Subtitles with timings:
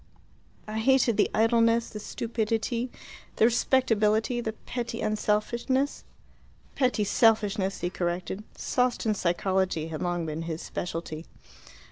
[0.67, 2.89] "I hated the idleness, the stupidity,
[3.35, 6.05] the respectability, the petty unselfishness."
[6.73, 8.43] "Petty selfishness," he corrected.
[8.57, 11.27] Sawston psychology had long been his specialty.